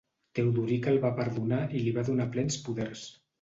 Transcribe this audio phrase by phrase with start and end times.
[0.37, 3.07] Teodoric el va perdonar i li va donar plens poders.